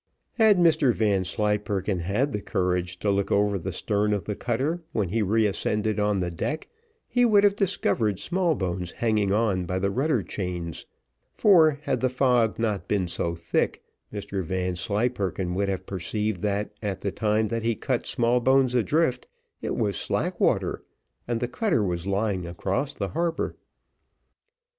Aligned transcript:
Had 0.33 0.57
Mr 0.57 0.91
Vanslyperken 0.95 1.99
had 1.99 2.31
the 2.31 2.41
courage 2.41 2.97
to 2.97 3.11
look 3.11 3.31
over 3.31 3.59
the 3.59 3.71
stern 3.71 4.13
of 4.13 4.23
the 4.23 4.35
cutter 4.35 4.81
when 4.93 5.09
he 5.09 5.21
re 5.21 5.45
ascended 5.45 5.99
on 5.99 6.21
the 6.21 6.31
deck, 6.31 6.67
he 7.07 7.23
would 7.23 7.43
have 7.43 7.55
discovered 7.55 8.17
Smallbones 8.17 8.93
hanging 8.93 9.31
on 9.31 9.65
by 9.65 9.77
the 9.77 9.91
rudder 9.91 10.23
chains; 10.23 10.87
for 11.35 11.77
had 11.83 11.99
the 11.99 12.09
fog 12.09 12.57
not 12.57 12.87
been 12.87 13.07
so 13.07 13.35
thick, 13.35 13.83
Mr 14.11 14.41
Vanslyperken 14.43 15.53
would 15.53 15.69
have 15.69 15.85
perceived 15.85 16.41
that 16.41 16.73
at 16.81 17.01
the 17.01 17.11
time 17.11 17.49
that 17.49 17.61
he 17.61 17.75
cut 17.75 18.07
Smallbones 18.07 18.73
adrift 18.73 19.27
it 19.61 19.75
was 19.77 19.95
slack 19.95 20.39
water, 20.39 20.83
and 21.27 21.39
the 21.39 21.47
cutter 21.47 21.83
was 21.83 22.07
lying 22.07 22.47
across 22.47 22.95
the 22.95 23.09
harbour. 23.09 23.55